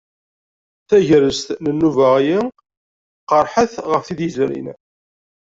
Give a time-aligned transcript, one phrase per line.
[0.89, 2.39] Tagrest n nnuba-ayi
[3.29, 4.67] qerrḥet ɣef tid yezrin.